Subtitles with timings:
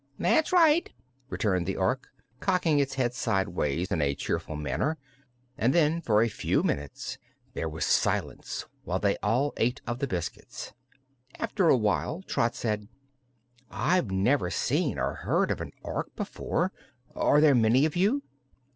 [0.17, 0.91] "That's right,"
[1.29, 2.07] returned the Ork,
[2.39, 4.97] cocking its head sidewise in a cheerful manner,
[5.59, 7.19] and then for a few minutes
[7.53, 10.73] there was silence while they all ate of the biscuits.
[11.37, 12.87] After a while Trot said:
[13.69, 16.71] "I've never seen or heard of an Ork before.
[17.15, 18.23] Are there many of you?"